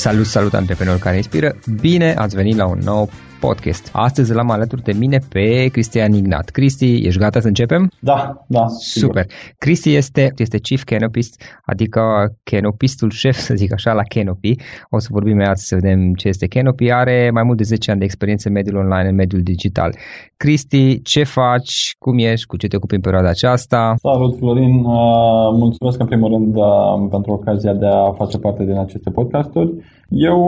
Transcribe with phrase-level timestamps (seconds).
[0.00, 1.56] Salut, salut antreprenori care inspiră!
[1.80, 3.90] Bine ați venit la un nou podcast.
[3.92, 6.48] Astăzi l-am alături de mine pe Cristian Ignat.
[6.48, 7.90] Cristi, ești gata să începem?
[8.00, 8.66] Da, da.
[8.66, 9.08] Sigur.
[9.08, 9.26] Super.
[9.58, 12.00] Cristi este, este Chief Canopist, adică
[12.42, 14.54] canopistul șef, să zic așa, la Canopy.
[14.90, 16.90] O să vorbim mai azi să vedem ce este Canopy.
[16.90, 19.90] Are mai mult de 10 ani de experiență în mediul online, în mediul digital.
[20.36, 23.94] Cristi, ce faci, cum ești, cu ce te ocupi în perioada aceasta?
[23.96, 24.74] Salut, Florin.
[24.84, 29.72] Uh, mulțumesc în primul rând uh, pentru ocazia de a face parte din aceste podcasturi.
[30.10, 30.40] Eu,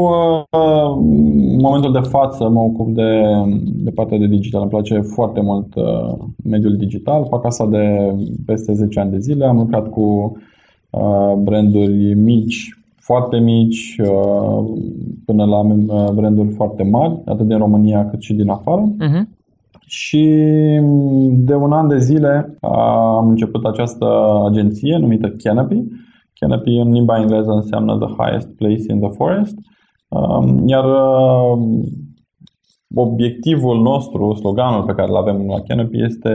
[0.50, 0.96] uh,
[1.52, 3.22] în momentul de față, mă ocup ocup de,
[3.64, 4.60] de partea de digital.
[4.60, 6.14] Îmi place foarte mult uh,
[6.44, 7.26] mediul digital.
[7.30, 8.14] Fac asta de
[8.46, 9.44] peste 10 ani de zile.
[9.44, 10.36] Am lucrat cu
[10.90, 14.64] uh, branduri mici, foarte mici, uh,
[15.24, 18.92] până la uh, branduri foarte mari, atât din România cât și din afară.
[18.92, 19.40] Uh-huh.
[19.86, 20.24] Și
[21.30, 22.70] de un an de zile uh,
[23.18, 24.06] am început această
[24.48, 25.82] agenție numită Canopy.
[26.42, 29.56] Canopy în limba engleză înseamnă The Highest Place in the Forest.
[30.08, 31.58] Um, iar uh,
[32.94, 36.30] obiectivul nostru, sloganul pe care îl avem la Canopy este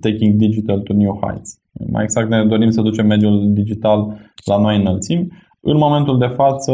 [0.00, 1.58] Taking Digital to New Heights.
[1.92, 5.26] Mai exact ne dorim să ducem mediul digital la noi înălțimi.
[5.60, 6.72] În momentul de față,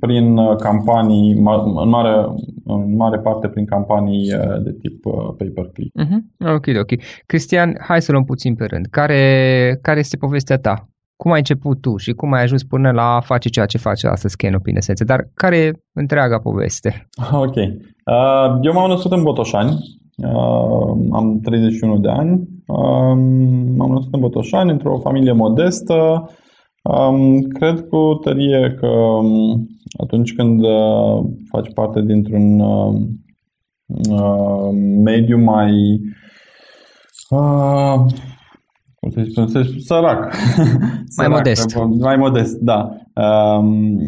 [0.00, 2.26] prin campanii, în mare,
[2.64, 5.92] în mare parte prin campanii uh, de tip uh, pay-per-click.
[6.02, 6.52] Uh-huh.
[6.54, 7.00] Ok, ok.
[7.26, 8.86] Cristian, hai să luăm puțin pe rând.
[8.90, 10.89] Care, care este povestea ta?
[11.20, 14.06] Cum ai început tu și cum ai ajuns până la a face ceea ce face
[14.06, 17.08] astăzi Canopy în esență, dar care e întreaga poveste?
[17.44, 17.56] Ok.
[17.56, 19.72] Uh, eu m-am născut în Botoșani,
[20.16, 22.32] uh, am 31 de ani,
[22.66, 23.14] uh,
[23.76, 26.30] m-am născut în Botoșani, într-o familie modestă.
[26.82, 29.68] Um, cred cu tărie că um,
[30.02, 32.94] atunci când uh, faci parte dintr-un uh,
[34.10, 34.70] uh,
[35.04, 36.00] mediu mai
[37.30, 37.94] uh,
[39.00, 40.34] cum să spun, să sărac.
[41.16, 41.76] Mai sărac, modest.
[42.00, 42.90] Mai modest, da.
[43.14, 43.98] Um,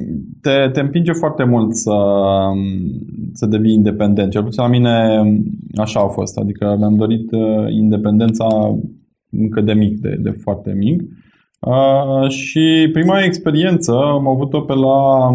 [0.41, 1.97] te, te împinge foarte mult să,
[3.33, 4.31] să devii independent.
[4.31, 5.23] Cel puțin la mine
[5.77, 6.39] așa a fost.
[6.39, 8.47] Adică mi-am dorit uh, independența
[9.30, 11.03] încă de mic, de, de foarte mic.
[11.61, 15.29] Uh, și prima experiență am avut-o pe la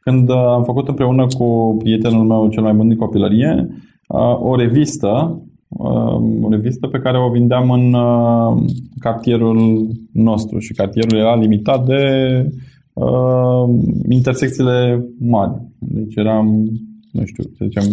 [0.00, 3.68] când am făcut împreună cu prietenul meu cel mai bun din copilărie
[4.08, 10.72] uh, o revistă Um, o revistă pe care o vindeam în uh, cartierul nostru și
[10.72, 12.02] cartierul era limitat de
[12.92, 13.64] uh,
[14.08, 15.52] intersecțiile mari.
[15.78, 16.46] Deci eram,
[17.12, 17.84] nu știu, să zicem,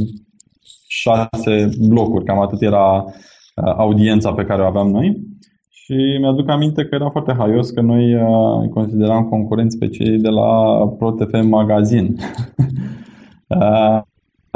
[0.88, 5.34] șase blocuri, cam atât era uh, audiența pe care o aveam noi.
[5.70, 10.30] Și mi-aduc aminte că era foarte haios că noi uh, consideram concurenți pe cei de
[10.30, 12.16] la ProTV Magazin.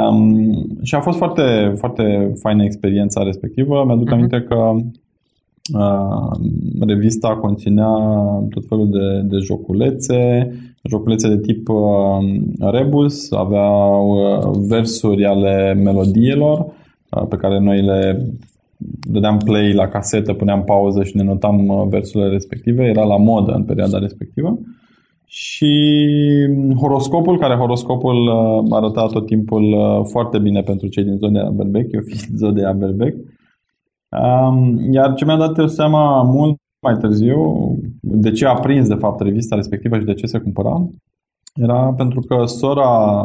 [0.00, 3.84] uh, Um, și a fost foarte, foarte faină experiența respectivă.
[3.86, 4.12] Mi-aduc uh-huh.
[4.12, 4.70] aminte că
[5.78, 6.30] uh,
[6.86, 7.92] revista conținea
[8.50, 10.50] tot felul de, de joculețe,
[10.88, 11.78] joculețe de tip uh,
[12.58, 18.26] rebus, aveau uh, versuri ale melodiilor uh, pe care noi le
[19.00, 22.84] dădeam play la casetă, puneam pauză și ne notam uh, versurile respective.
[22.84, 24.48] Era la modă în perioada respectivă.
[24.48, 24.79] Uh,
[25.32, 25.72] și
[26.76, 31.92] horoscopul, care horoscopul uh, arăta tot timpul uh, foarte bine pentru cei din zodia Berbec,
[31.92, 33.14] eu fiind zodia Berbec.
[34.08, 37.38] Um, iar ce mi-a dat seama mult mai târziu,
[38.00, 40.88] de ce a prins de fapt revista respectivă și de ce se cumpăra,
[41.54, 43.22] era pentru că sora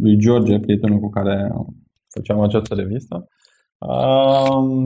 [0.00, 1.52] lui George, prietenul cu care
[2.08, 3.28] făceam această revistă,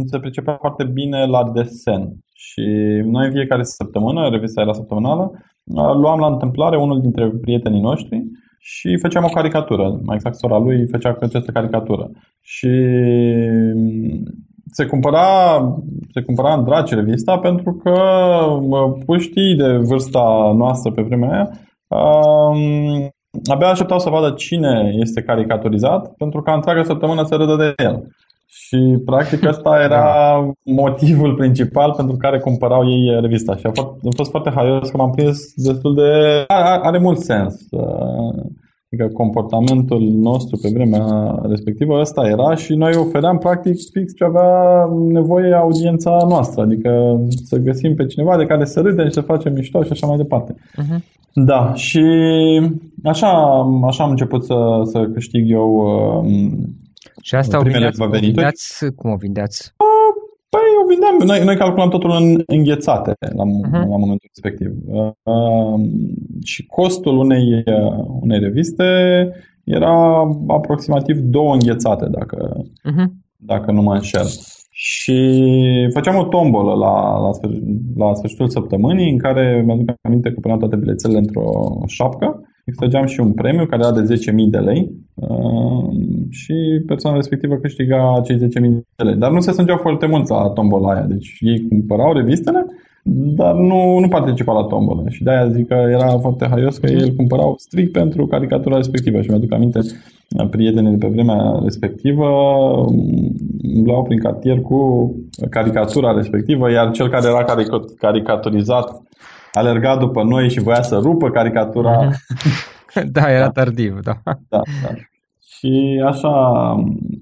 [0.07, 2.13] se pricepea foarte bine la desen.
[2.35, 2.63] Și
[3.05, 5.31] noi fiecare săptămână, revista era săptămânală,
[5.75, 8.23] luam la întâmplare unul dintre prietenii noștri
[8.61, 10.01] și făceam o caricatură.
[10.03, 12.11] Mai exact, sora lui făcea această caricatură.
[12.41, 12.71] Și
[14.73, 15.59] se cumpăra,
[16.13, 17.95] se cumpăra în draci revista pentru că
[19.07, 21.51] puștii de vârsta noastră pe vremea aia
[21.89, 23.13] um,
[23.53, 28.03] abia așteptau să vadă cine este caricaturizat pentru că întreaga săptămână se râdă de el.
[28.47, 30.07] Și practic ăsta era
[30.65, 33.57] motivul principal pentru care cumpărau ei revista.
[33.57, 36.11] Și a fost, a fost foarte haios că m-am prins destul de...
[36.47, 37.55] Are, are mult sens.
[38.95, 41.05] Adică comportamentul nostru pe vremea
[41.43, 46.63] respectivă ăsta era și noi ofeream practic fix ce avea nevoie audiența noastră.
[46.63, 50.07] Adică să găsim pe cineva de care să râdem și să facem mișto și așa
[50.07, 50.55] mai departe.
[50.55, 50.99] Uh-huh.
[51.35, 52.03] Da, și
[53.05, 53.29] așa,
[53.87, 56.31] așa am început să, să câștig eu uh,
[57.23, 59.75] și asta o vindeați, o vindeați, cum o vindeați?
[60.49, 63.89] Păi o vindeam, noi, noi calculam totul în înghețate la, uh-huh.
[63.89, 64.71] la momentul respectiv.
[64.87, 65.81] Uh,
[66.43, 68.85] și costul unei, uh, unei reviste
[69.65, 73.07] era aproximativ două înghețate, dacă, uh-huh.
[73.37, 74.27] dacă nu mă înșel.
[74.71, 75.19] Și
[75.93, 77.63] făceam o tombolă la, la, sfârșit,
[77.97, 83.21] la sfârșitul săptămânii în care mi-aduc aminte că puneam toate bilețele într-o șapcă extrageam și
[83.21, 85.89] un premiu care era de 10.000 de lei uh,
[86.31, 86.55] și
[86.87, 88.43] persoana respectivă câștiga cei 10.000
[88.97, 89.17] de lei.
[89.17, 92.67] Dar nu se strângeau foarte mult la tombola aia, deci ei cumpărau revistele
[93.07, 95.05] dar nu, nu participa la tombolă.
[95.09, 99.21] Și de-aia zic că era foarte haios că el cumpărau strict pentru caricatura respectivă.
[99.21, 99.81] Și mi-aduc aminte,
[100.51, 102.27] prietenii de pe vremea respectivă
[103.75, 105.11] umblau prin cartier cu
[105.51, 107.45] caricatura respectivă, iar cel care era
[107.99, 109.03] caricaturizat
[109.55, 112.09] alerga după noi și voia să rupă caricatura.
[113.13, 114.21] da, era tardiv, da.
[114.25, 114.89] da, da.
[115.41, 116.31] Și așa,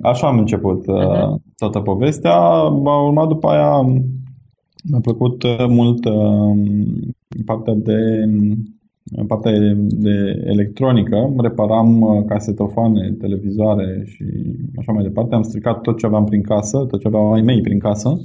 [0.03, 1.35] așa am început uh-huh.
[1.57, 2.35] toată povestea.
[2.35, 3.81] A urmat după aia
[4.91, 6.57] mi-a plăcut uh, mult uh,
[7.45, 7.99] partea de
[9.27, 14.25] partea de electronică, reparam uh, casetofoane, televizoare și
[14.79, 15.35] așa mai departe.
[15.35, 18.21] Am stricat tot ce aveam prin casă, tot ce aveau ai mei prin casă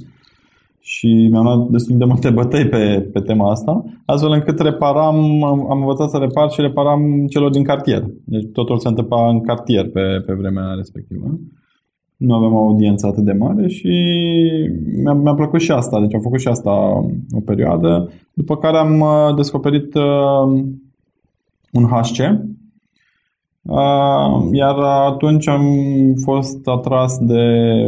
[0.88, 5.78] și mi-am luat destul de multe bătăi pe, pe tema asta, astfel încât reparam, am
[5.80, 8.04] învățat să repar și reparam celor din cartier.
[8.24, 11.38] Deci totul se întâmpla în cartier pe, pe vremea respectivă
[12.18, 13.88] nu avem o audiență atât de mare și
[15.02, 16.00] mi-a, mi-a plăcut și asta.
[16.00, 16.70] Deci am făcut și asta
[17.30, 20.62] o perioadă, după care am uh, descoperit uh,
[21.72, 22.18] un HC,
[23.62, 24.78] uh, iar
[25.12, 25.64] atunci am
[26.24, 27.44] fost atras de,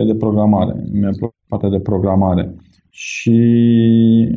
[0.06, 0.84] de programare.
[0.92, 2.54] Mi-a plăcut partea de programare.
[2.90, 3.38] Și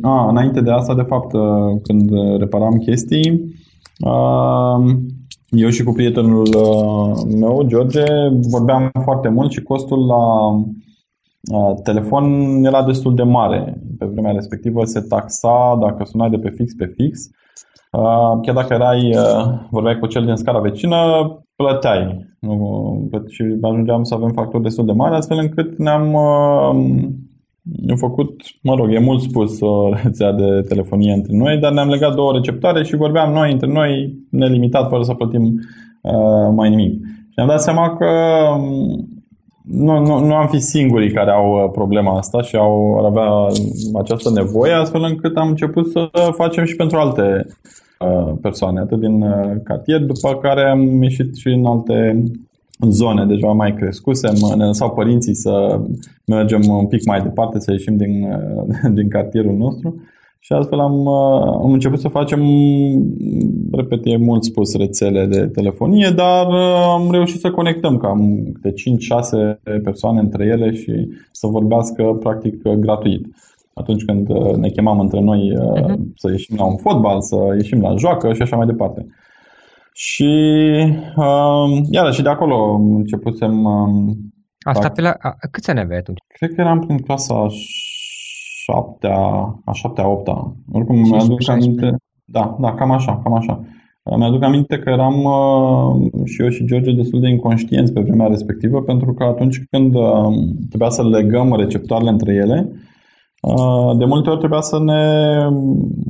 [0.02, 3.54] a, înainte de asta, de fapt, uh, când reparam chestii,
[4.04, 4.94] uh,
[5.48, 8.04] eu și cu prietenul uh, meu, George,
[8.50, 10.50] vorbeam foarte mult și costul la
[11.58, 12.24] uh, telefon
[12.64, 13.82] era destul de mare.
[13.98, 17.18] Pe vremea respectivă se taxa dacă sunai de pe fix pe fix.
[17.92, 19.14] Uh, chiar dacă erai,
[19.70, 20.96] vorbeai cu cel din scara vecină,
[21.56, 22.26] plăteai.
[23.28, 26.16] Și ajungeam să avem facturi destul de mari, astfel încât ne-am
[27.90, 31.88] am făcut, mă rog, e mult spus o rețea de telefonie între noi, dar ne-am
[31.88, 36.92] legat două receptoare și vorbeam noi între noi nelimitat fără să plătim uh, mai nimic.
[37.04, 38.06] Și am dat seama că
[38.58, 39.08] um,
[39.64, 43.30] nu, nu, nu am fi singurii care au uh, problema asta și au ar avea
[43.98, 47.46] această nevoie, astfel încât am început să facem și pentru alte
[47.98, 52.22] uh, persoane, atât din uh, cartier, după care am ieșit și în alte
[52.80, 55.80] zone deja mai crescuse, ne lăsau părinții să
[56.26, 58.28] mergem un pic mai departe, să ieșim din,
[58.98, 60.02] din cartierul nostru
[60.44, 62.40] și astfel am, am început să facem,
[63.72, 66.46] repet, e mult spus, rețele de telefonie, dar
[66.82, 68.74] am reușit să conectăm cam de
[69.62, 73.26] 5-6 persoane între ele și să vorbească practic gratuit.
[73.74, 75.94] Atunci când ne chemam între noi uh-huh.
[76.14, 79.06] să ieșim la un fotbal, să ieșim la joacă și așa mai departe.
[79.96, 80.30] Și
[81.16, 83.64] uh, iarăși de acolo începusem...
[83.64, 84.16] Uh,
[84.64, 85.14] Asta pe la...
[85.18, 86.18] A, câți ani aveai atunci?
[86.26, 87.46] Cred că eram prin clasa a
[88.64, 89.18] șaptea,
[89.64, 90.56] a șaptea, opta.
[90.72, 91.96] Oricum mi-aduc aminte...
[92.24, 93.60] Da, da, cam așa, cam așa.
[94.16, 98.82] Mi-aduc aminte că eram uh, și eu și George destul de inconștienți pe vremea respectivă,
[98.82, 100.34] pentru că atunci când uh,
[100.68, 102.72] trebuia să legăm receptoarele între ele,
[103.40, 105.34] uh, de multe ori trebuia să ne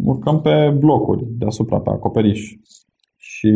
[0.05, 2.53] urcăm pe blocuri deasupra, pe acoperiș
[3.45, 3.53] și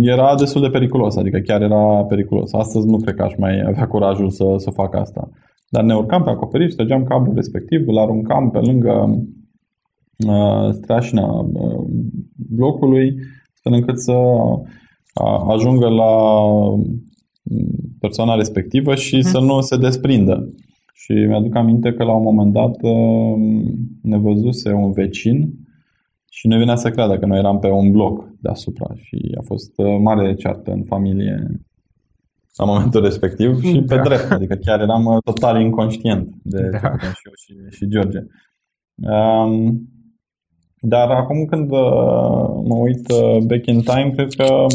[0.00, 2.52] era destul de periculos, adică chiar era periculos.
[2.52, 5.28] Astăzi nu cred că aș mai avea curajul să, să fac asta.
[5.68, 9.24] Dar ne urcam pe acoperiș, trăgeam cablul respectiv, îl aruncam pe lângă
[10.26, 11.84] uh, strașina uh,
[12.34, 13.14] blocului,
[13.54, 16.12] astfel încât să uh, ajungă la
[18.00, 19.30] persoana respectivă și uh-huh.
[19.30, 20.54] să nu se desprindă.
[20.94, 23.36] Și mi-aduc aminte că la un moment dat uh,
[24.02, 25.67] ne văzuse un vecin
[26.30, 29.72] și ne venea să creadă că noi eram pe un bloc deasupra și a fost
[29.76, 31.60] uh, mare ceartă în familie
[32.56, 34.02] la momentul respectiv și pe da.
[34.02, 36.96] drept, adică chiar eram uh, total inconștient de da.
[36.98, 38.18] și eu și, și George.
[38.94, 39.88] Um,
[40.80, 43.06] dar acum când uh, mă uit
[43.46, 44.66] back in time, cred că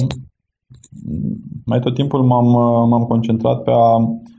[1.65, 2.48] mai tot timpul m-am,
[2.89, 3.98] m-am concentrat pe a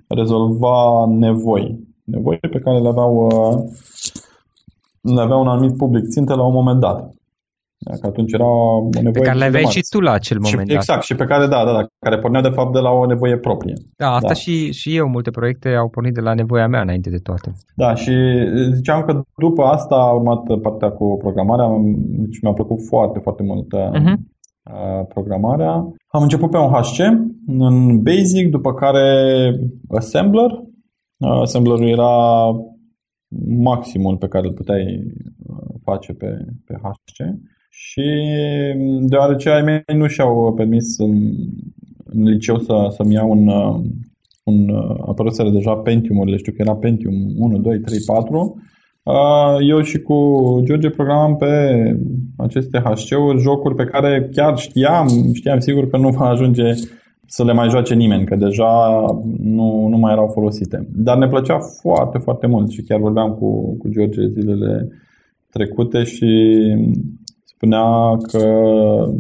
[0.09, 1.79] rezolva nevoi.
[2.05, 3.29] Nevoi pe care le aveau
[5.05, 7.15] avea un anumit public țintă la un moment dat.
[8.01, 10.75] Că atunci era o nevoie Pe care le aveai și tu la acel moment și,
[10.75, 13.37] Exact, și pe care, da, da, da, care pornea de fapt de la o nevoie
[13.37, 13.75] proprie.
[13.97, 14.35] Da, asta da.
[14.35, 17.53] Și, și eu, multe proiecte au pornit de la nevoia mea înainte de toate.
[17.77, 18.13] Da, și
[18.73, 23.67] ziceam că după asta a urmat partea cu programarea, deci mi-a plăcut foarte, foarte mult
[23.67, 24.17] uh-huh.
[25.09, 25.73] programarea.
[26.09, 26.99] Am început pe un HC,
[27.47, 29.07] în Basic, după care
[29.89, 30.51] Assembler.
[31.19, 32.13] Assemblerul era
[33.47, 35.03] maximul pe care îl puteai
[35.47, 37.39] uh, face pe, pe HC
[37.71, 38.11] și
[38.77, 41.35] mm, deoarece ai mei nu și-au permis în,
[42.05, 43.81] în liceu să, să-mi iau un, uh,
[44.45, 48.63] un uh, apărăsere deja Pentium-urile, știu că era Pentium 1, 2, 3, 4,
[49.69, 50.17] eu și cu
[50.65, 51.47] George programam pe
[52.37, 56.73] aceste HC-uri jocuri pe care chiar știam, știam sigur că nu va ajunge
[57.27, 59.05] să le mai joace nimeni, că deja
[59.39, 60.89] nu, nu mai erau folosite.
[60.93, 64.89] Dar ne plăcea foarte, foarte mult și chiar vorbeam cu, cu George zilele
[65.51, 66.31] trecute și
[67.45, 68.43] spunea că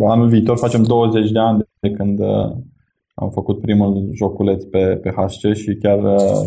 [0.07, 2.21] anul viitor facem 20 de ani de când
[3.15, 5.99] am făcut primul joculeț pe, pe HC și chiar,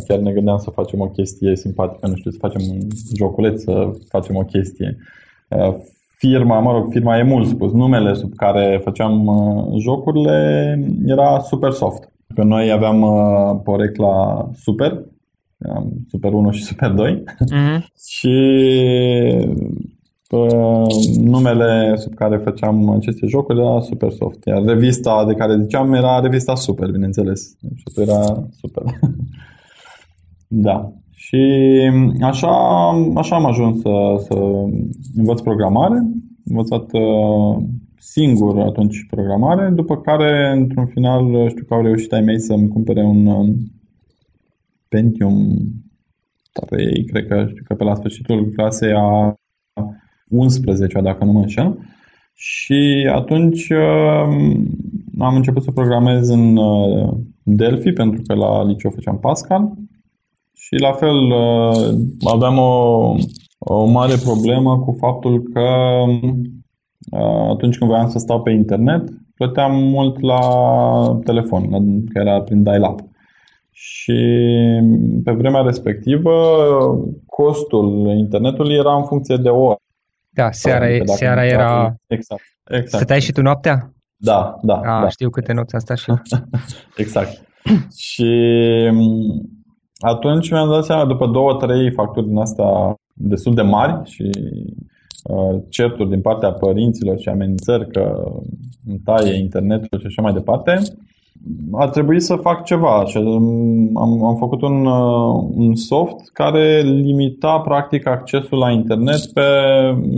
[0.07, 2.79] chiar ne gândeam să facem o chestie simpatică, nu știu, să facem un
[3.15, 4.97] joculeț, să facem o chestie.
[6.17, 9.29] Firma, mă rog, firma e mult spus, numele sub care făceam
[9.79, 12.13] jocurile era Supersoft.
[12.35, 13.05] Că noi aveam
[13.63, 15.03] porecla Super,
[16.09, 17.83] Super 1 și Super 2 mm-hmm.
[18.15, 18.37] și
[21.15, 24.45] numele sub care făceam aceste jocuri era Supersoft.
[24.45, 27.55] Iar revista de care ziceam era revista Super, bineînțeles.
[27.75, 28.83] Și era super.
[30.47, 30.93] da.
[31.19, 31.41] Și
[32.21, 32.47] așa,
[33.15, 34.33] așa am ajuns să, să
[35.15, 35.95] învăț programare.
[35.95, 37.63] Am învățat uh,
[37.97, 43.03] singur atunci programare, după care, într-un final, știu că au reușit ai mei să-mi cumpere
[43.03, 43.55] un um,
[44.87, 45.57] Pentium
[46.51, 49.33] 3, cred că, știu că pe la sfârșitul clasei a
[50.29, 51.77] 11 dacă nu mă înșel.
[52.33, 54.69] Și atunci um,
[55.19, 59.71] am început să programez în uh, Delphi, pentru că la liceu făceam Pascal.
[60.67, 61.97] Și la fel uh,
[62.33, 63.15] aveam o,
[63.57, 65.67] o mare problemă cu faptul că
[67.11, 69.03] uh, atunci când voiam să stau pe internet,
[69.35, 70.39] plăteam mult la
[71.23, 71.69] telefon,
[72.05, 72.99] că era prin dial-up.
[73.71, 74.19] Și
[75.23, 76.31] pe vremea respectivă,
[77.25, 79.79] costul internetului era în funcție de oră.
[80.29, 81.95] Da, seara, seara era...
[82.07, 82.95] Exact, exact.
[82.95, 83.93] Stăteai și tu noaptea?
[84.15, 84.75] Da, da.
[84.75, 85.09] A, da.
[85.09, 86.11] știu câte nopți am stat și
[87.03, 87.43] exact.
[87.97, 88.31] și
[88.91, 89.56] mm,
[89.99, 94.29] atunci mi-am dat seama, după două, trei facturi din asta destul de mari și
[95.23, 98.23] uh, certuri din partea părinților și amenințări că
[98.87, 100.81] îmi taie internetul și așa mai departe,
[101.71, 103.17] a trebuit să fac ceva și
[103.93, 109.41] am, am făcut un, uh, un soft care limita practic accesul la internet pe,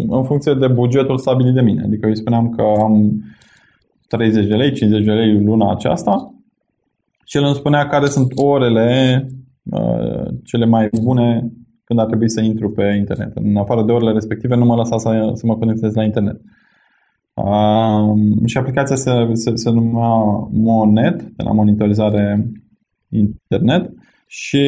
[0.07, 1.83] în funcție de bugetul stabilit de mine.
[1.83, 3.23] Adică îi spuneam că am
[4.07, 6.33] 30 de lei, 50 de lei luna aceasta
[7.25, 9.38] și el îmi spunea care sunt orele uh,
[10.43, 11.51] cele mai bune
[11.83, 13.31] când ar trebui să intru pe internet.
[13.35, 16.41] În afară de orele respective nu mă lăsa să, să mă conectez la internet.
[17.33, 22.51] Um, și aplicația se, se, se numea Monet, de la monitorizare
[23.09, 23.93] internet
[24.27, 24.65] și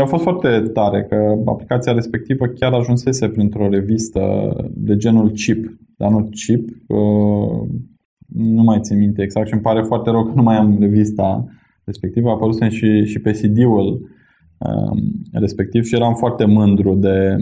[0.00, 6.10] a fost foarte tare că aplicația respectivă chiar ajunsese printr-o revistă de genul Chip, dar
[6.10, 7.68] nu Chip, uh,
[8.34, 11.44] nu mai țin minte exact și îmi pare foarte rău că nu mai am revista
[11.84, 14.08] respectivă, a apărut și, și pe CD-ul um,
[15.32, 17.36] respectiv și eram foarte mândru de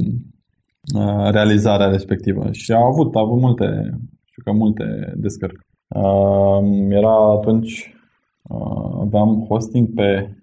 [0.95, 3.99] uh, realizarea respectivă și a avut, a avut multe
[4.37, 5.67] știu că multe descărc.
[5.89, 7.95] Uh, era atunci,
[8.43, 10.37] uh, aveam hosting pe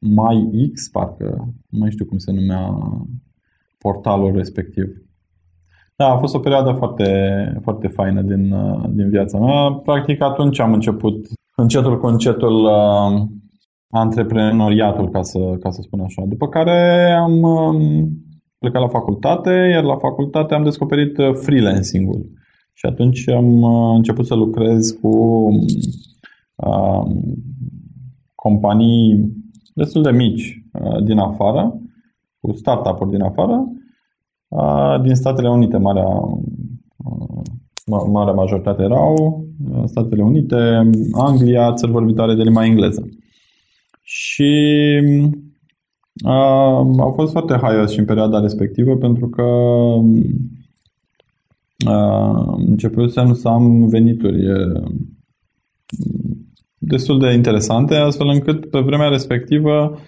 [0.00, 2.78] MyX, parcă, nu mai știu cum se numea
[3.78, 4.86] portalul respectiv.
[5.96, 7.08] Da, a fost o perioadă foarte,
[7.62, 9.72] foarte faină din, uh, din viața mea.
[9.72, 13.22] Practic atunci am început încetul cu încetul uh,
[13.90, 16.22] antreprenoriatul, ca să, ca să spun așa.
[16.26, 18.06] După care am uh,
[18.58, 22.30] plecat la facultate, iar la facultate am descoperit uh, freelancing-ul.
[22.72, 25.48] Și atunci am uh, început să lucrez cu
[26.54, 27.04] uh,
[28.34, 29.32] companii
[29.74, 31.80] destul de mici uh, din afară,
[32.40, 33.68] cu startup-uri din afară,
[34.48, 36.08] uh, din Statele Unite, marea,
[36.96, 39.44] uh, marea majoritate erau
[39.84, 43.08] Statele Unite, Anglia, țări vorbitoare de limba engleză.
[44.12, 44.52] Și
[46.24, 49.44] uh, au fost foarte haios și în perioada respectivă pentru că
[52.56, 54.42] începusem să am venituri
[56.78, 59.98] destul de interesante, astfel încât pe vremea respectivă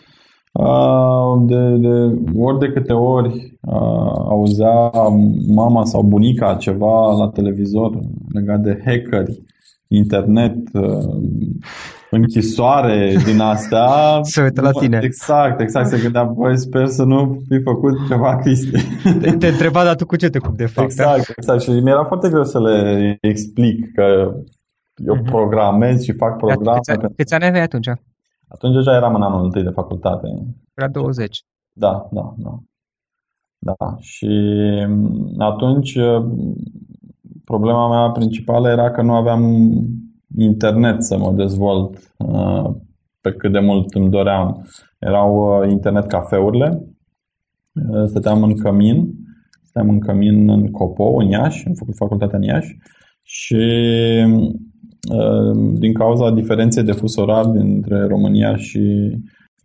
[1.47, 3.59] de, de ori de câte ori
[4.29, 4.91] auzea
[5.49, 7.99] mama sau bunica ceva la televizor
[8.33, 9.43] legat de hackeri,
[9.89, 10.57] internet,
[12.17, 13.89] închisoare din astea.
[14.23, 15.01] Se uită la tine.
[15.03, 15.89] Exact, exact.
[15.89, 18.71] Se gândea, băi, sper să nu fi făcut ceva Cristi.
[19.21, 20.91] Te, te întreba, dar tu cu ce te ocupi de fapt?
[20.91, 21.33] Exact, da?
[21.37, 21.61] exact.
[21.61, 24.35] Și mi-era foarte greu să le explic că
[24.95, 25.31] eu uh-huh.
[25.31, 26.79] programez și fac programe.
[26.87, 27.89] Câți, câți ani aveai atunci?
[28.49, 30.29] Atunci deja eram în anul întâi de facultate.
[30.75, 31.45] Era 20.
[31.73, 32.59] Da, da, da.
[33.59, 34.29] Da, și
[35.39, 35.99] atunci
[37.45, 39.73] problema mea principală era că nu aveam
[40.39, 42.71] internet să mă dezvolt uh,
[43.21, 44.67] pe cât de mult îmi doream.
[44.99, 46.85] Erau uh, internet cafeurile,
[47.89, 49.15] uh, stăteam în cămin.
[49.63, 52.79] Stăm în cămin în Copo, în Iași, am făcut facultatea în Iași.
[53.23, 53.65] Și
[55.15, 59.11] uh, din cauza diferenței de fus orar dintre România și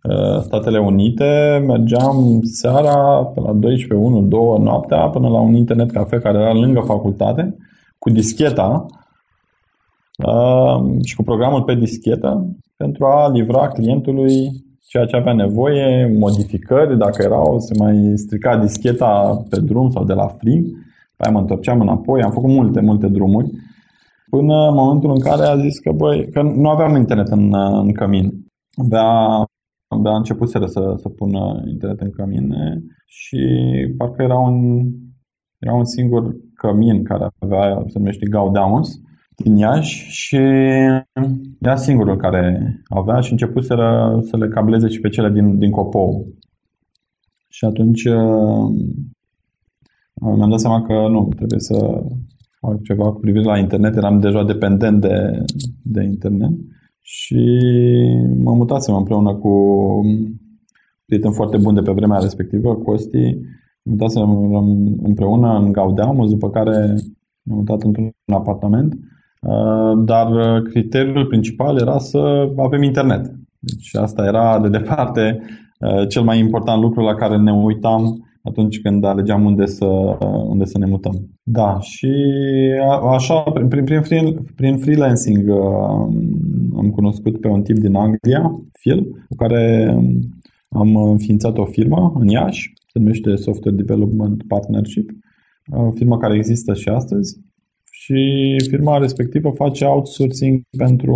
[0.02, 5.90] uh, Statele Unite, mergeam seara pe la 12, 1, 2 noaptea până la un internet
[5.90, 7.56] cafe care era lângă facultate
[7.98, 9.06] cu discheta uh,
[11.04, 14.50] și cu programul pe dischetă pentru a livra clientului
[14.88, 20.12] ceea ce avea nevoie, modificări, dacă erau, se mai strica discheta pe drum sau de
[20.12, 20.66] la frig,
[21.16, 23.50] pe mă întorceam înapoi, am făcut multe, multe drumuri,
[24.30, 27.92] până în momentul în care a zis că, băi, că nu aveam internet în, în
[27.92, 28.32] cămin.
[28.76, 29.06] Abia,
[29.88, 30.58] abia a început să,
[30.96, 32.54] să pună internet în cămin
[33.06, 33.38] și
[33.96, 34.86] parcă era un,
[35.58, 39.00] era un singur cămin care avea, se numește Gaudamus,
[39.42, 40.36] din Iași și
[41.60, 43.74] era singurul care avea și început să,
[44.20, 46.26] să le cableze și pe cele din, din Copou.
[47.48, 48.74] Și atunci uh,
[50.36, 52.02] mi-am dat seama că nu, trebuie să
[52.60, 53.96] fac ceva cu privire la internet.
[53.96, 55.44] Eram deja dependent de,
[55.82, 56.52] de internet
[57.00, 57.58] și
[58.42, 59.52] mă mutasem împreună cu
[61.04, 63.38] prieten foarte bun de pe vremea respectivă, Costi.
[63.82, 64.54] Mă mutasem
[65.02, 66.94] împreună în Gaudeamus, după care
[67.42, 69.17] m-am mutat într-un apartament Uh,
[70.04, 73.32] dar uh, criteriul principal era să avem internet.
[73.58, 75.40] Deci asta era de departe
[75.80, 79.86] uh, cel mai important lucru la care ne uitam atunci când alegeam unde să,
[80.48, 81.28] unde să ne mutăm.
[81.42, 82.12] Da, și
[83.10, 85.50] așa, prin, prin, prin, prin freelancing
[86.76, 89.94] am cunoscut pe un tip din Anglia, Phil, cu care
[90.68, 95.10] am înființat o firmă în Iași, se numește Software Development Partnership,
[95.70, 97.47] o firmă care există și astăzi
[98.08, 101.12] și firma respectivă face outsourcing pentru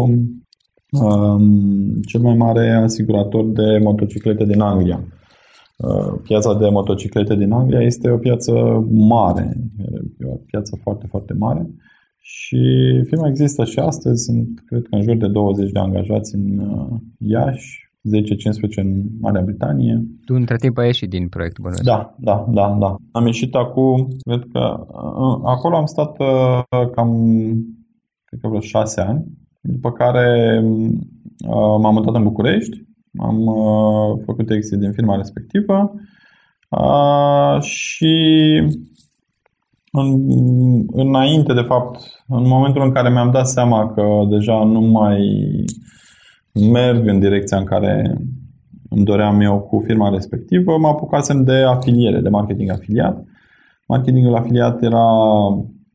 [0.91, 5.05] um, cel mai mare asigurator de motociclete din Anglia.
[5.77, 8.53] Uh, piața de motociclete din Anglia este o piață
[8.91, 9.57] mare,
[10.19, 11.71] e o piață foarte, foarte mare
[12.25, 12.61] și
[13.07, 16.99] firma există și astăzi, sunt cred că în jur de 20 de angajați în uh,
[17.19, 20.05] Iași, 10-15 în Marea Britanie.
[20.25, 21.85] Tu între timp ai ieșit din proiect, bănuiesc.
[21.85, 22.97] Da, da, da, da.
[23.13, 26.63] Am ieșit acum, cred că uh, acolo am stat uh,
[26.95, 27.11] cam,
[28.25, 29.25] cred că vreo șase ani,
[29.61, 33.37] după care uh, m-am mutat în București, am
[34.25, 35.93] făcut exit din firma respectivă
[37.61, 38.15] și
[39.93, 40.27] în,
[40.93, 45.19] înainte, de fapt, în momentul în care mi-am dat seama că deja nu mai
[46.53, 48.17] merg în direcția în care
[48.89, 53.25] îmi doream eu cu firma respectivă, mă apucasem de afiliere, de marketing afiliat.
[53.87, 55.07] Marketingul afiliat era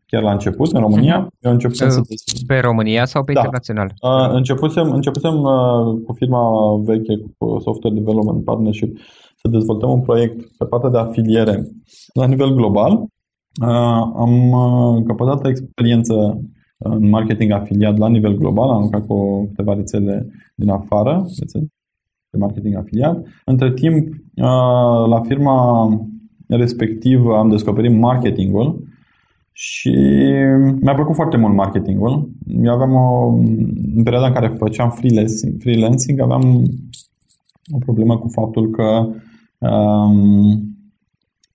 [0.06, 1.26] chiar la început, în România.
[1.26, 1.40] Uh-huh.
[1.40, 2.02] Eu începusem să...
[2.48, 3.40] Pe România sau pe da.
[3.40, 3.94] internațional?
[4.02, 6.42] Uh, începusem, începusem uh, cu firma
[6.84, 8.98] veche, cu Software Development Partnership,
[9.36, 11.68] să dezvoltăm un proiect pe partea de afiliere
[12.14, 12.92] la nivel global.
[13.62, 16.42] Uh, am uh, căpătat experiență
[16.78, 21.68] în marketing afiliat la nivel global, am lucrat cu câteva rețele din afară, rețele
[22.30, 23.26] de marketing afiliat.
[23.46, 24.16] Între timp,
[25.08, 25.90] la firma
[26.48, 28.84] respectivă am descoperit marketingul
[29.52, 29.96] și
[30.82, 32.30] mi-a plăcut foarte mult marketingul.
[32.64, 33.28] Eu aveam o,
[33.96, 36.64] în perioada în care făceam freelancing, freelancing aveam
[37.72, 39.08] o problemă cu faptul că
[39.58, 40.78] um,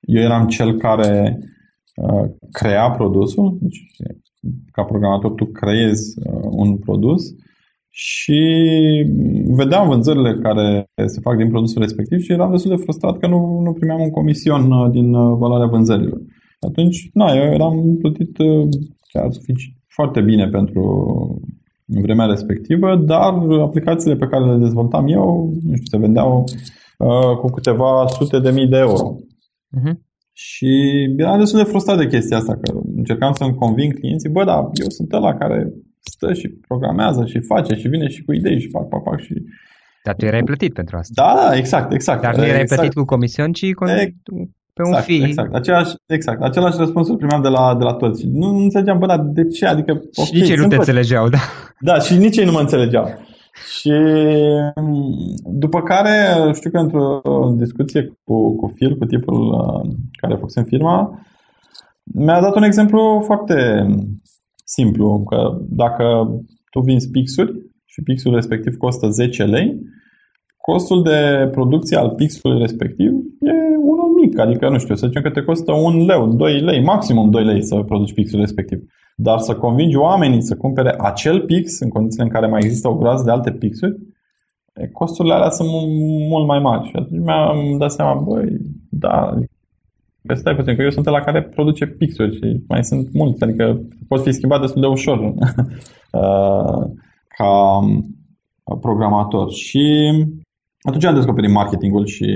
[0.01, 1.39] eu eram cel care
[1.97, 3.87] uh, crea produsul, deci
[4.71, 7.23] ca programator tu creezi uh, un produs
[7.91, 8.43] și
[9.47, 13.61] vedeam vânzările care se fac din produsul respectiv și eram destul de frustrat că nu,
[13.61, 16.21] nu primeam un comision uh, din uh, valoarea vânzărilor.
[16.61, 18.37] Atunci, na, eu eram plătit
[19.13, 20.83] chiar suficient, foarte bine pentru
[22.01, 26.45] vremea respectivă, dar aplicațiile pe care le dezvoltam eu, nu știu, se vendeau
[26.99, 29.17] uh, cu câteva sute de mii de euro.
[29.79, 29.95] Uh-huh.
[30.33, 30.71] Și
[31.17, 34.89] eram destul de frustrat de chestia asta, că încercam să-mi conving clienții, bă, da, eu
[34.89, 35.59] sunt ăla care
[36.01, 39.35] stă și programează și face și vine și cu idei și fac, fac, fac și...
[40.05, 41.13] Dar tu erai plătit pentru asta.
[41.23, 42.23] Da, da, exact, exact.
[42.23, 42.81] Dar nu erai exact.
[42.81, 43.85] plătit cu comision, ci cu...
[43.85, 44.15] E-
[44.75, 45.23] pe un exact, fi.
[45.23, 48.27] Exact, același, exact, același răspuns primeam de la, de la toți.
[48.27, 49.67] Nu, nu înțelegeam, bă, dar de ce?
[49.67, 51.39] Adică, și okay, nici ei nu te înțelegeau, da.
[51.81, 53.07] Da, și nici ei nu mă înțelegeau.
[53.79, 53.93] Și
[55.45, 56.13] după care,
[56.53, 57.21] știu că într-o
[57.57, 61.25] discuție cu, cu Phil, cu tipul uh, care a în firma,
[62.03, 63.87] mi-a dat un exemplu foarte
[64.65, 66.05] simplu, că dacă
[66.71, 67.53] tu vinzi pixuri
[67.85, 69.81] și pixul respectiv costă 10 lei,
[70.57, 73.11] costul de producție al pixului respectiv
[73.41, 76.83] e unul mic, adică nu știu, să zicem că te costă un leu, 2 lei,
[76.83, 78.79] maximum 2 lei să produci pixul respectiv.
[79.17, 82.97] Dar să convingi oamenii să cumpere acel pix în condițiile în care mai există o
[82.97, 83.97] groază de alte pixuri,
[84.93, 85.69] costurile alea sunt
[86.29, 86.89] mult mai mari.
[86.89, 88.57] Și atunci mi-am dat seama, băi,
[88.89, 89.35] da,
[90.27, 93.81] Că stai puțin, că eu sunt la care produce pixuri și mai sunt mulți, adică
[94.09, 95.19] pot fi schimbat destul de ușor
[96.21, 96.83] uh,
[97.37, 97.79] ca
[98.81, 99.51] programator.
[99.51, 100.13] Și
[100.81, 102.27] atunci am descoperit marketingul și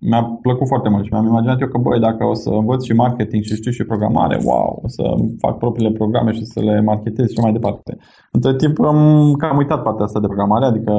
[0.00, 2.92] mi-a plăcut foarte mult și mi-am imaginat eu că, băi, dacă o să învăț și
[2.92, 5.02] marketing și știu și programare, wow, o să
[5.38, 7.96] fac propriile programe și să le marketez și mai departe.
[8.32, 10.92] Între timp am cam uitat partea asta de programare, adică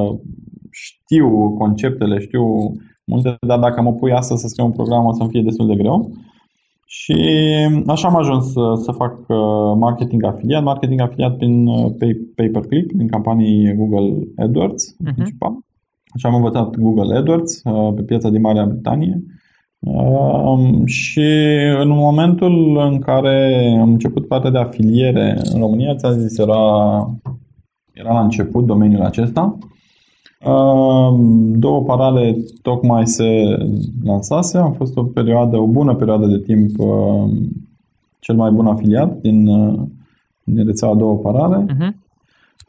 [0.72, 2.44] știu conceptele, știu
[3.08, 5.76] multe, dar dacă mă pui astăzi să scriu un program o să-mi fie destul de
[5.76, 6.12] greu.
[6.86, 7.16] Și
[7.88, 11.92] așa am ajuns să, să fac uh, marketing afiliat, marketing afiliat prin uh,
[12.36, 15.14] pay-per-click, prin campanii Google AdWords, uh-huh.
[15.16, 15.54] principal.
[16.16, 19.24] Așa am învățat Google AdWords uh, pe piața din Marea Britanie.
[19.80, 21.30] Um, și
[21.80, 26.62] în momentul în care am început partea de afiliere în România, ți-am zis, era,
[27.94, 29.58] era la început domeniul acesta,
[31.56, 33.58] Două parale tocmai se
[34.04, 36.76] lansase, a fost o perioadă, o bună perioadă de timp
[38.20, 39.46] cel mai bun afiliat din,
[40.44, 41.66] din rețeaua două parale.
[41.66, 42.06] Uh-huh.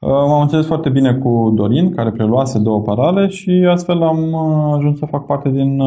[0.01, 4.35] M-am înțeles foarte bine cu Dorin, care preluase două parale și astfel am
[4.75, 5.83] ajuns să fac parte din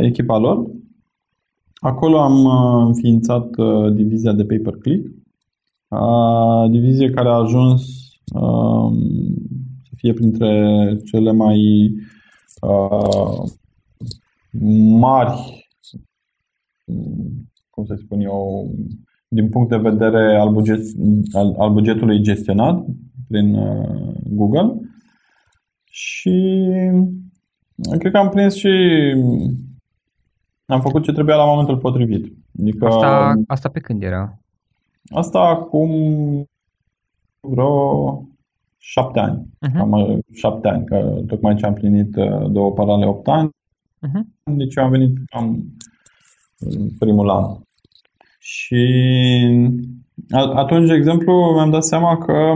[0.00, 0.66] echipa lor.
[1.74, 2.46] Acolo am
[2.86, 3.48] înființat
[3.94, 5.10] divizia de pay-per-click,
[6.70, 7.82] divizie care a ajuns
[10.02, 10.50] fie printre
[11.04, 11.90] cele mai
[12.60, 13.50] uh,
[14.98, 15.66] mari,
[17.70, 18.70] cum să spun eu,
[19.28, 20.80] din punct de vedere al, buget,
[21.32, 22.84] al, al bugetului gestionat
[23.28, 24.80] prin uh, Google.
[25.84, 26.66] Și
[27.98, 28.68] cred că am prins și
[30.66, 32.32] am făcut ce trebuia la momentul potrivit.
[32.60, 34.38] Adică, asta, asta pe când era?
[35.10, 35.90] Asta acum
[37.40, 38.31] vreo
[38.84, 39.46] șapte ani.
[39.68, 39.80] Uh-huh.
[39.80, 43.50] Am uh, șapte ani, că tocmai ce am plinit uh, două parale opt ani.
[44.06, 44.22] Uh-huh.
[44.44, 45.64] Deci eu am venit cam
[46.98, 47.44] primul an.
[48.38, 48.84] Și
[50.54, 52.52] atunci, de exemplu, mi-am dat seama că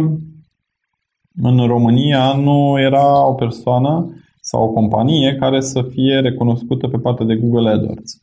[1.42, 7.26] în România nu era o persoană sau o companie care să fie recunoscută pe partea
[7.26, 8.22] de Google AdWords.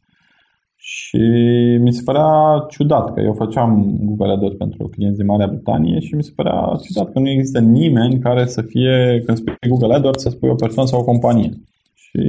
[0.86, 1.18] Și
[1.80, 6.16] mi se părea ciudat că eu făceam Google AdWords pentru clienți din Marea Britanie și
[6.16, 10.22] mi se părea ciudat că nu există nimeni care să fie, când spui Google AdWords,
[10.22, 11.50] să spui o persoană sau o companie.
[11.94, 12.22] Și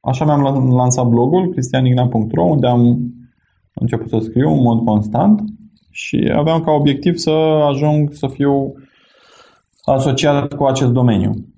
[0.00, 2.98] așa mi-am lansat blogul cristianignan.ro unde am
[3.74, 5.42] început să scriu în mod constant
[5.90, 7.30] și aveam ca obiectiv să
[7.70, 8.74] ajung să fiu
[9.84, 11.49] asociat cu acest domeniu.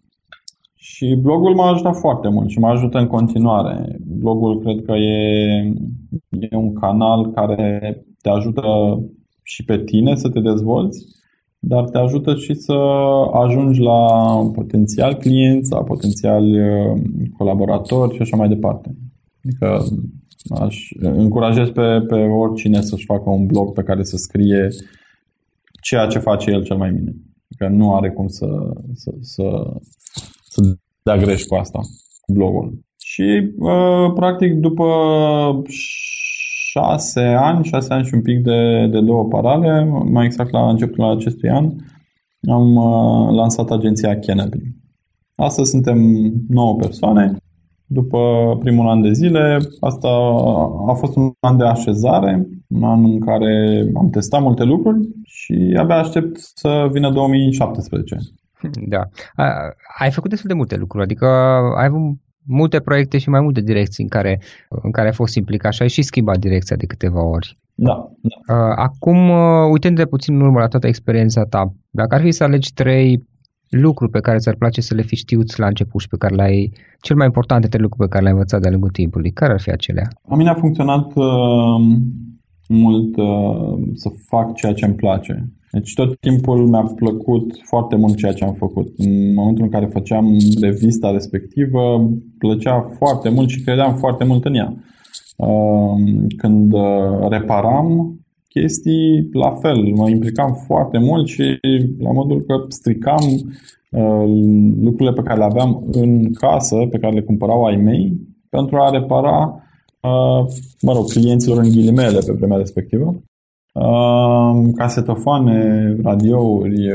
[0.84, 3.96] Și blogul m-a ajutat foarte mult și mă ajută în continuare.
[4.06, 5.74] Blogul cred că e,
[6.28, 8.62] e un canal care te ajută
[9.42, 11.06] și pe tine să te dezvolți,
[11.58, 12.72] dar te ajută și să
[13.32, 14.06] ajungi la
[14.54, 17.02] potențial clienți, la potențial uh,
[17.36, 18.96] colaboratori și așa mai departe.
[19.44, 19.84] Adică
[20.60, 24.68] aș încurajez pe, pe oricine să-și facă un blog pe care să scrie
[25.80, 27.14] ceea ce face el cel mai bine.
[27.48, 28.46] Adică nu are cum să,
[28.92, 29.42] să, să
[30.52, 31.80] să dea greș cu asta,
[32.20, 32.78] cu blogul.
[32.96, 34.84] Și, uh, practic, după
[36.70, 41.04] șase ani, șase ani și un pic de, de două parale, mai exact la începutul
[41.04, 41.70] acestui an,
[42.50, 44.58] am uh, lansat agenția Canopy.
[45.34, 45.98] Astăzi suntem
[46.48, 47.36] 9 persoane.
[47.86, 48.18] După
[48.60, 50.08] primul an de zile, asta
[50.86, 55.76] a fost un an de așezare, un an în care am testat multe lucruri și
[55.78, 58.16] abia aștept să vină 2017.
[58.86, 59.02] Da.
[59.98, 61.26] Ai făcut destul de multe lucruri, adică
[61.76, 62.00] ai avut
[62.46, 65.88] multe proiecte și mai multe direcții în care, în care ai fost implicat și ai
[65.88, 67.58] și schimbat direcția de câteva ori.
[67.74, 68.10] Da.
[68.46, 68.54] da.
[68.74, 69.28] Acum,
[69.70, 73.30] uitându-te puțin în urmă la toată experiența ta, dacă ar fi să alegi trei
[73.68, 76.72] lucruri pe care ți-ar place să le fi știut la început și pe care le-ai,
[77.00, 79.70] cel mai importante trei lucruri pe care le-ai învățat de-a lungul timpului, care ar fi
[79.70, 80.08] acelea?
[80.28, 81.24] A mine a funcționat uh,
[82.72, 85.52] mult uh, să fac ceea ce îmi place.
[85.72, 88.88] Deci tot timpul mi-a plăcut foarte mult ceea ce am făcut.
[88.96, 94.54] În momentul în care făceam revista respectivă, plăcea foarte mult și credeam foarte mult în
[94.54, 94.74] ea.
[95.36, 98.16] Um, când uh, reparam
[98.48, 101.58] chestii, la fel, mă implicam foarte mult și
[101.98, 103.24] la modul că stricam
[103.90, 104.24] uh,
[104.80, 108.90] lucrurile pe care le aveam în casă, pe care le cumpărau ai mei, pentru a
[108.90, 109.71] repara, uh,
[110.82, 113.22] mă rog, clienților în ghilimele pe vremea respectivă
[114.76, 116.88] casetofoane, radiouri,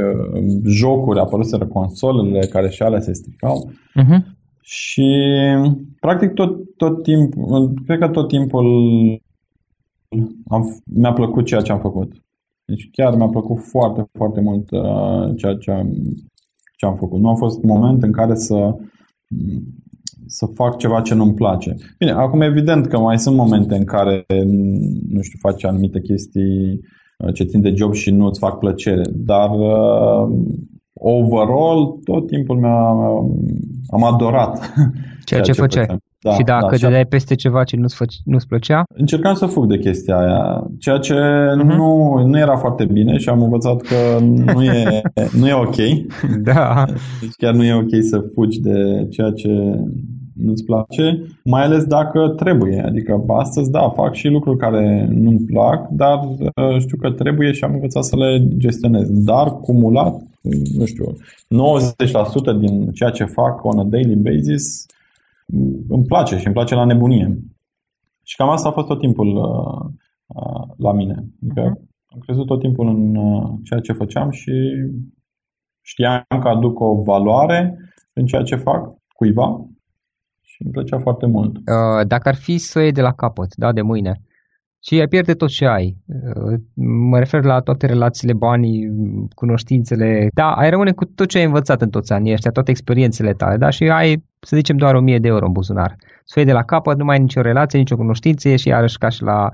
[0.63, 3.72] jocuri, apăruseră consolele care și alea se stricau.
[3.72, 4.36] Uh-huh.
[4.62, 5.26] Și
[6.00, 8.65] practic tot, tot timpul, cred că tot timpul
[10.48, 12.12] am, mi-a plăcut ceea ce am făcut.
[12.65, 15.89] Deci chiar mi-a plăcut foarte, foarte mult uh, ceea ce am,
[16.78, 17.20] ce am făcut.
[17.20, 18.76] Nu a fost moment în care să
[20.28, 21.76] să fac ceva ce nu-mi place.
[21.98, 24.26] Bine, acum evident că mai sunt momente în care,
[25.10, 26.80] nu știu, faci anumite chestii
[27.18, 30.38] uh, ce țin de job și nu îți fac plăcere, dar uh,
[30.94, 33.32] overall tot timpul mi-am
[33.90, 34.92] am adorat ceea,
[35.26, 35.86] ceea ce, ce făceai.
[35.86, 36.02] Făceam.
[36.28, 38.84] Da, și dacă da, dădeai peste ceva ce nu-ți, fă, nu-ți plăcea?
[38.96, 41.63] Încercam să fug de chestia aia, ceea ce uh-huh.
[41.63, 44.20] nu, nu era foarte bine și am învățat că
[44.54, 45.02] nu e,
[45.40, 45.76] nu e ok.
[46.44, 46.86] Da.
[47.22, 49.50] Deci chiar nu e ok să fugi de ceea ce
[50.34, 52.84] nu-ți place, mai ales dacă trebuie.
[52.86, 57.63] Adică astăzi, da, fac și lucruri care nu-mi plac, dar uh, știu că trebuie și
[57.63, 59.10] am învățat să le gestionez.
[59.10, 60.22] Dar, cumulat,
[60.78, 61.06] nu știu,
[62.56, 64.86] 90% din ceea ce fac on a daily basis
[65.88, 67.39] îmi place și îmi place la nebunie.
[68.23, 69.91] Și cam asta a fost tot timpul uh,
[70.25, 71.25] uh, la mine.
[71.43, 72.13] Adică uh-huh.
[72.13, 74.51] am crezut tot timpul în uh, ceea ce făceam și
[75.81, 77.77] știam că aduc o valoare
[78.13, 79.65] în ceea ce fac cuiva
[80.41, 81.55] și îmi plăcea foarte mult.
[81.55, 84.21] Uh, dacă ar fi să o iei de la capăt, da, de mâine,
[84.84, 85.98] și ai pierde tot ce ai.
[86.06, 86.60] Uh,
[87.10, 88.92] mă refer la toate relațiile, banii,
[89.36, 90.30] cunoștințele.
[90.34, 93.58] Da, ai rămâne cu tot ce ai învățat în toți anii ăștia, toate experiențele tale,
[93.58, 93.70] da?
[93.70, 95.96] Și ai, să zicem, doar 1000 de euro în buzunar.
[96.26, 99.24] Să de la capăt, nu mai ai nicio relație, nicio cunoștință, și iarăși ca și
[99.24, 99.52] la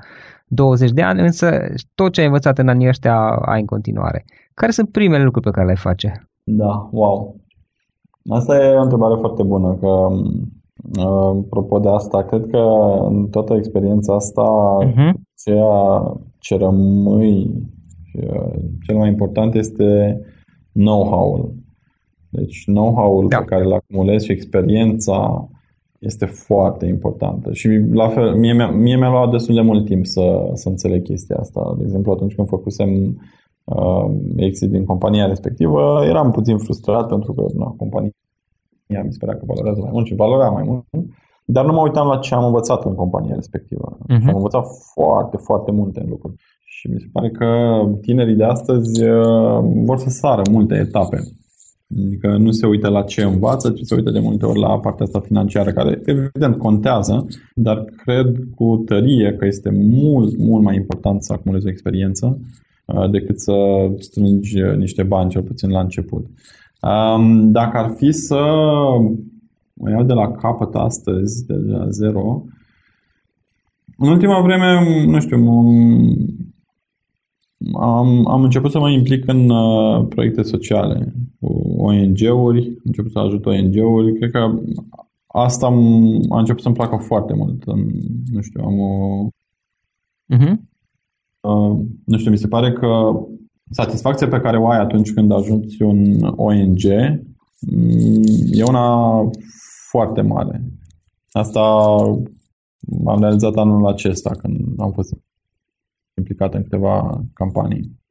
[0.48, 1.60] 20 de ani, însă
[1.96, 4.26] tot ce ai învățat în anii ăștia ai în continuare.
[4.54, 6.28] Care sunt primele lucruri pe care le-ai face?
[6.44, 7.36] Da, wow.
[8.30, 10.08] Asta e o întrebare foarte bună, că
[10.92, 12.64] Apropo de asta, cred că
[13.08, 15.14] în toată experiența asta, uh-huh.
[15.44, 16.02] ceea
[16.40, 17.52] ce rămâi,
[18.86, 20.20] cel mai important este
[20.74, 21.54] know-how-ul.
[22.30, 23.38] Deci know-how-ul da.
[23.38, 25.48] pe care îl acumulezi și experiența
[26.00, 27.54] este foarte importantă.
[27.54, 31.36] Și la fel, mie, mie mi-a luat destul de mult timp să, să înțeleg chestia
[31.36, 31.74] asta.
[31.78, 32.90] De exemplu, atunci când făcusem
[33.64, 38.23] uh, exit din compania respectivă, eram puțin frustrat pentru că na, compania ea
[38.88, 40.86] mi se părea că valorează mai mult și valora mai mult,
[41.46, 43.98] dar nu mă uitam la ce am învățat în compania respectivă.
[43.98, 44.28] Uh-huh.
[44.28, 46.36] Am învățat foarte, foarte multe lucruri.
[46.66, 47.48] Și mi se pare că
[48.02, 51.20] tinerii de astăzi uh, vor să sară multe etape.
[52.06, 55.06] Adică nu se uită la ce învață, ci se uită de multe ori la partea
[55.06, 61.24] asta financiară, care evident contează, dar cred cu tărie că este mult, mult mai important
[61.24, 62.40] să acumulezi o experiență
[62.86, 63.54] uh, decât să
[63.98, 66.26] strângi niște bani, cel puțin la început.
[67.52, 68.36] Dacă ar fi să
[69.78, 72.44] o iau de la capăt astăzi, de la zero,
[73.98, 75.38] în ultima vreme, nu știu,
[77.80, 83.20] am, am început să mă implic în uh, proiecte sociale, cu ONG-uri, am început să
[83.20, 84.14] ajut ONG-uri.
[84.14, 84.54] Cred că
[85.28, 85.78] asta am,
[86.30, 87.66] a început să-mi placă foarte mult.
[88.32, 89.28] Nu știu, am o...
[90.34, 90.56] Uh-huh.
[91.40, 93.14] Uh, nu știu, mi se pare că
[93.74, 96.84] satisfacția pe care o ai atunci când ajungi un ONG
[97.60, 99.20] mm, e una
[99.90, 100.62] foarte mare.
[101.32, 101.60] Asta
[103.06, 105.14] am realizat anul acesta când am fost
[106.18, 108.02] implicat în câteva campanii.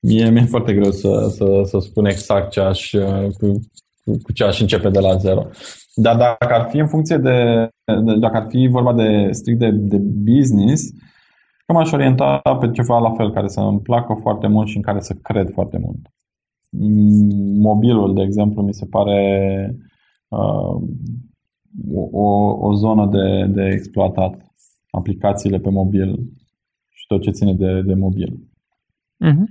[0.00, 2.90] Mie mi-e foarte greu să, să, să spun exact ce aș,
[3.38, 3.60] cu,
[4.22, 5.46] cu ce aș începe de la zero.
[5.94, 7.68] Dar dacă ar fi în funcție de,
[8.04, 11.08] de dacă ar fi vorba de strict de, de business, uh,
[11.68, 14.82] că m-aș orienta pe ceva la fel, care să îmi placă foarte mult și în
[14.82, 15.98] care să cred foarte mult.
[17.60, 19.20] Mobilul, de exemplu, mi se pare
[20.28, 20.82] uh,
[22.12, 22.28] o,
[22.66, 24.52] o zonă de, de exploatat.
[24.90, 26.14] Aplicațiile pe mobil
[26.88, 28.50] și tot ce ține de, de mobil.
[29.24, 29.46] Mm-hmm.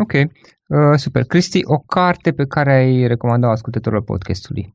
[0.00, 1.24] Ok, uh, super.
[1.24, 4.74] Cristi, o carte pe care ai recomandat ascultătorilor podcastului?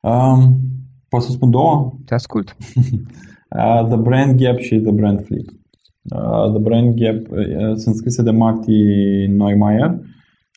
[0.00, 0.58] Um,
[1.08, 1.92] pot să spun două?
[2.04, 2.56] Te ascult.
[3.56, 5.48] uh, the Brand Gap și The Brand Flip.
[6.10, 8.82] Uh, The Brand Gap uh, sunt scrise de Marty
[9.26, 9.98] Neumeier.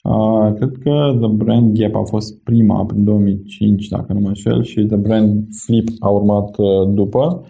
[0.04, 4.64] Uh, cred că The Brand Gap a fost prima, prin 2005, dacă nu mă înșel,
[4.64, 6.56] și The Brand Flip a urmat
[6.94, 7.46] după.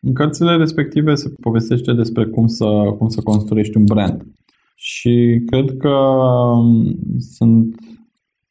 [0.00, 4.26] În cărțile respective se povestește despre cum să, cum să construiești un brand.
[4.74, 7.74] Și cred că um, sunt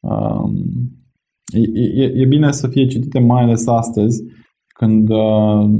[0.00, 0.64] um,
[1.52, 4.22] e, e, e bine să fie citite mai ales astăzi,
[4.66, 5.70] când uh,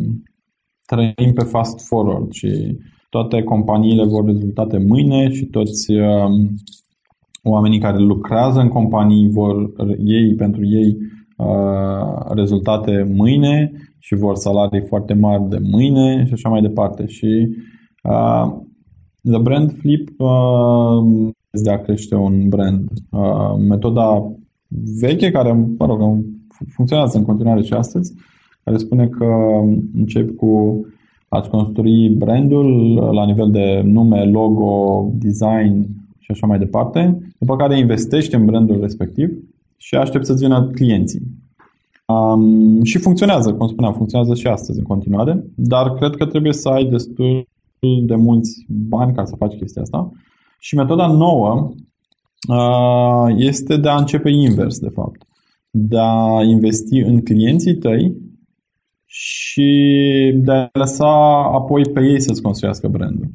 [0.87, 2.79] trăim pe fast forward și
[3.11, 6.31] toate companiile vor rezultate mâine și toți uh,
[7.43, 9.73] oamenii care lucrează în companii vor
[10.05, 10.97] ei pentru ei
[11.37, 17.07] uh, rezultate mâine și vor salarii foarte mari de mâine și așa mai departe.
[17.07, 17.49] Și
[18.03, 18.53] uh,
[19.23, 22.89] The Brand Flip uh, de a crește un brand.
[23.11, 24.33] Uh, metoda
[25.01, 26.25] veche care, mă rog,
[26.69, 28.15] funcționează în continuare și astăzi,
[28.65, 29.27] care spune că
[29.95, 30.81] începi cu
[31.29, 35.87] a-ți construi brandul la nivel de nume, logo, design
[36.19, 39.31] și așa mai departe, după care investești în brandul respectiv
[39.77, 41.23] și aștept să-ți vină clienții.
[42.07, 46.69] Um, și funcționează, cum spuneam, funcționează și astăzi în continuare, dar cred că trebuie să
[46.69, 47.47] ai destul
[48.07, 50.13] de mulți bani ca să faci chestia asta.
[50.59, 51.77] Și metoda nouă uh,
[53.37, 55.23] este de a începe invers, de fapt.
[55.71, 58.17] De a investi în clienții tăi
[59.07, 59.71] și
[60.37, 63.31] de a lăsa apoi pe ei să-ți construiască brandul.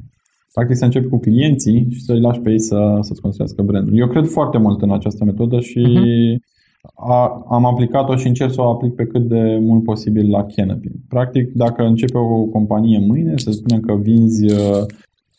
[0.52, 3.98] Practic să începi cu clienții și să-i lași pe ei să, să-ți construiască brandul.
[3.98, 6.90] Eu cred foarte mult în această metodă și uh-huh.
[6.94, 10.88] a, am aplicat-o și încerc să o aplic pe cât de mult posibil la Canopy.
[11.08, 14.86] Practic, dacă începe o companie mâine, să spunem că vinzi uh,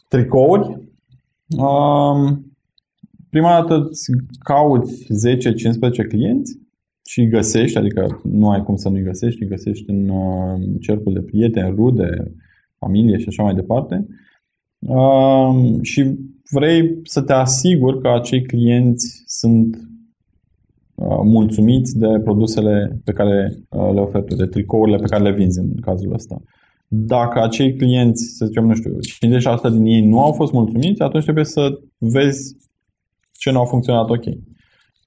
[0.08, 0.78] tricouri,
[1.58, 2.49] um,
[3.30, 6.60] prima dată îți cauți 10-15 clienți
[7.06, 11.13] și îi găsești, adică nu ai cum să nu-i găsești, îi găsești în uh, cercul
[11.13, 12.34] de prieteni, rude,
[12.78, 14.08] familie și așa mai departe.
[14.80, 16.15] Uh, și
[16.52, 19.76] vrei să te asiguri că acei clienți sunt
[20.96, 25.60] uh, mulțumiți de produsele pe care uh, le ofertă, de tricourile pe care le vinzi
[25.60, 26.42] în cazul ăsta.
[26.88, 28.98] Dacă acei clienți, să zicem, nu știu,
[29.70, 32.56] 50% din ei nu au fost mulțumiți, atunci trebuie să vezi
[33.39, 34.25] ce nu a funcționat ok.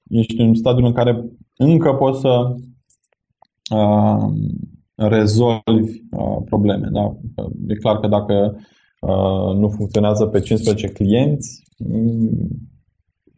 [0.09, 1.25] Ești în stadiul în care
[1.57, 2.55] încă poți să
[3.75, 4.27] uh,
[4.95, 6.87] rezolvi uh, probleme.
[6.91, 7.17] Da?
[7.67, 8.55] E clar că dacă
[9.01, 12.47] uh, nu funcționează pe 15 clienți, mm,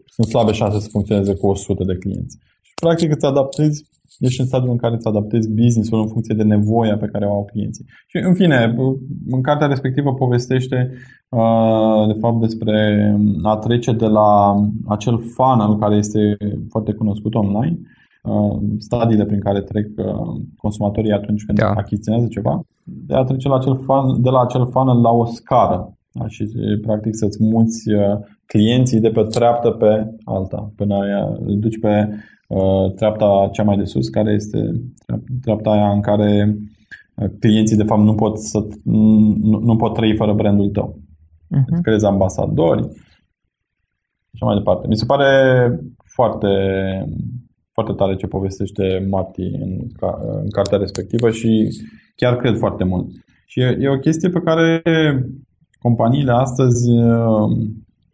[0.05, 2.37] sunt slabe șanse să funcționeze cu 100 de clienți.
[2.61, 6.43] Și practic îți adaptezi, ești în stadiul în care îți adaptezi business-ul în funcție de
[6.43, 7.85] nevoia pe care o au clienții.
[8.07, 8.75] Și în fine,
[9.27, 10.91] în cartea respectivă povestește
[11.29, 12.77] uh, de fapt despre
[13.43, 14.55] a trece de la
[14.87, 16.37] acel funnel care este
[16.69, 17.79] foarte cunoscut online
[18.25, 21.69] Uh, stadiile prin care trec uh, consumatorii atunci când da.
[21.69, 25.93] achiziționează ceva, de a trece la acel fan, de la acel funnel la o scară
[26.11, 26.27] da?
[26.27, 26.45] și
[26.81, 30.97] practic să-ți muți uh, clienții de pe treaptă pe alta, până
[31.45, 32.09] îi duci pe
[32.95, 34.81] treapta cea mai de sus, care este
[35.41, 36.57] treapta aia în care
[37.39, 40.99] clienții de fapt nu pot, să, nu, nu pot trăi fără brandul tău.
[41.55, 41.81] Uh-huh.
[41.81, 42.87] Crezi ambasadori
[44.33, 44.87] și mai departe.
[44.87, 45.29] Mi se pare
[46.15, 46.47] foarte
[47.75, 49.71] foarte tare ce povestește Mati în,
[50.43, 51.67] în cartea respectivă și
[52.15, 53.07] chiar cred foarte mult.
[53.45, 54.81] Și e, e o chestie pe care
[55.79, 57.49] companiile astăzi uh,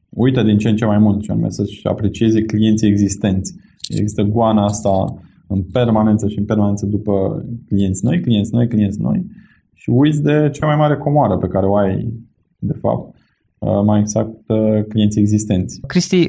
[0.09, 3.55] uită din ce în ce mai mult, și anume să-și aprecieze clienții existenți.
[3.99, 5.13] Există goana asta
[5.47, 9.25] în permanență și în permanență după clienți noi, clienți noi, clienți noi
[9.73, 12.13] și uiți de cea mai mare comoară pe care o ai,
[12.59, 13.15] de fapt,
[13.61, 15.81] Uh, mai exact uh, clienții existenți.
[15.87, 16.27] Cristi,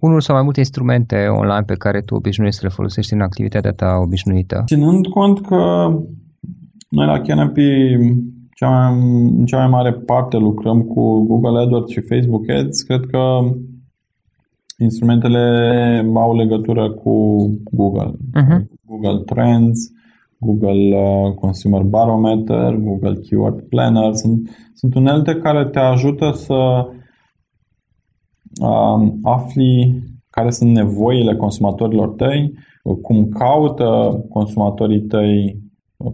[0.00, 3.72] unul sau mai multe instrumente online pe care tu obișnuiești să le folosești în activitatea
[3.72, 4.62] ta obișnuită?
[4.66, 5.56] Ținând cont că
[6.88, 7.96] noi la Canopy
[8.54, 8.92] cea mai,
[9.38, 13.18] în cea mai mare parte lucrăm cu Google AdWords și Facebook Ads, cred că
[14.82, 18.10] instrumentele au legătură cu Google.
[18.10, 18.64] Uh-huh.
[18.86, 19.92] Google Trends,
[20.38, 24.12] Google uh, Consumer Barometer, Google Keyword Planner.
[24.14, 26.86] Sunt, sunt unelte care te ajută să
[28.60, 32.52] uh, afli care sunt nevoile consumatorilor tăi,
[33.02, 35.62] cum caută consumatorii tăi,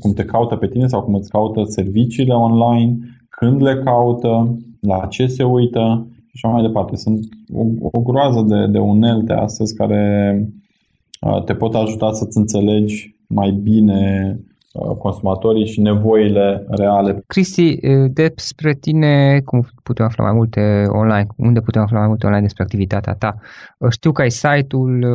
[0.00, 2.98] cum te caută pe tine sau cum îți caută serviciile online,
[3.28, 6.96] când le caută, la ce se uită și așa mai departe.
[6.96, 7.18] Sunt
[7.52, 10.02] o, o groază de, de unelte astăzi care
[11.20, 14.00] uh, te pot ajuta să-ți înțelegi mai bine
[14.72, 17.22] uh, consumatorii și nevoile reale.
[17.26, 22.26] Cristi, uh, despre tine, cum putem afla mai multe online, unde putem afla mai multe
[22.26, 23.34] online despre activitatea ta?
[23.78, 25.06] Uh, știu că ai site-ul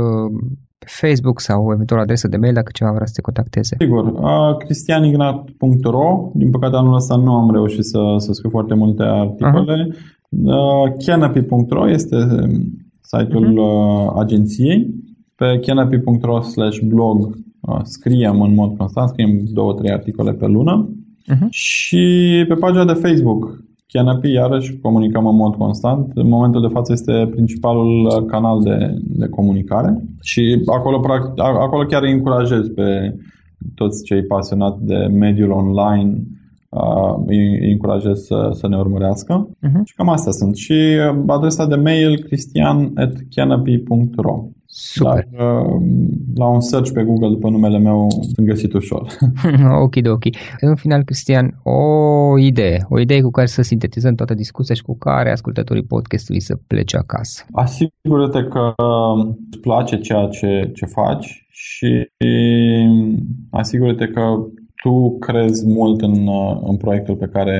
[0.85, 3.75] Facebook sau eventual adresă de mail dacă ceva vrea să te contacteze.
[3.79, 4.13] Sigur,
[4.57, 9.87] cristianignat.ro Din păcate anul ăsta nu am reușit să, să scriu foarte multe articole.
[9.87, 10.19] Uh-huh.
[11.05, 12.15] Canopy.ro este
[13.01, 14.19] site-ul uh-huh.
[14.19, 14.93] agenției.
[15.35, 17.37] Pe canopy.ro slash blog
[17.83, 20.89] scriem în mod constant, scriem două, trei articole pe lună
[21.33, 21.47] uh-huh.
[21.49, 22.05] și
[22.47, 26.11] pe pagina de Facebook Canopy, iarăși comunicăm în mod constant.
[26.13, 31.01] În momentul de față este principalul canal de, de comunicare și acolo,
[31.37, 33.15] acolo chiar îi încurajez pe
[33.75, 36.23] toți cei pasionați de mediul online
[37.25, 39.49] îi, îi încurajez să, să ne urmărească.
[39.49, 39.83] Uh-huh.
[39.83, 40.55] Și cam astea sunt.
[40.55, 40.73] Și
[41.27, 45.27] adresa de mail cristian.canopy.ro Super.
[45.37, 45.81] Dar, uh,
[46.35, 49.07] la un search pe Google după numele meu sunt găsit ușor.
[49.85, 50.23] ok, ok.
[50.59, 52.85] În final, Cristian, o idee.
[52.89, 56.97] O idee cu care să sintetizăm toată discuția și cu care ascultătorii podcastului să plece
[56.97, 57.45] acasă.
[57.51, 58.73] Asigură-te că
[59.49, 62.07] îți place ceea ce, ce faci și
[63.49, 64.21] asigură-te că
[64.83, 66.27] tu crezi mult în,
[66.63, 67.59] în proiectul pe care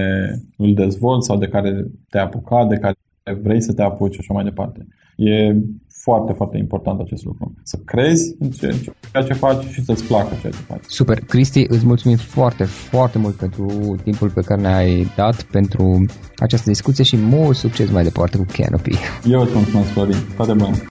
[0.57, 2.95] îl dezvolți sau de care te-ai apucat, de care
[3.41, 4.87] vrei să te apuci și așa mai departe.
[5.15, 5.55] E
[5.87, 7.53] foarte, foarte important acest lucru.
[7.63, 10.83] Să crezi în ceea ce faci și să-ți placă ceea ce faci.
[10.87, 11.19] Super.
[11.19, 16.05] Cristi, îți mulțumim foarte, foarte mult pentru timpul pe care ne-ai dat, pentru
[16.35, 18.95] această discuție și mult succes mai departe cu Canopy.
[19.25, 20.17] Eu îți mulțumesc, Florin.
[20.35, 20.75] Toate bune.